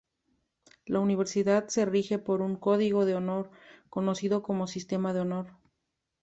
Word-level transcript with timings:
La 0.87 0.99
universidad 0.99 1.67
se 1.67 1.85
rige 1.85 2.17
por 2.17 2.41
un 2.41 2.55
código 2.55 3.05
de 3.05 3.13
honor, 3.13 3.51
conocido 3.87 4.41
como 4.41 4.65
"Sistema 4.65 5.13
de 5.13 5.19
Honor". 5.19 5.51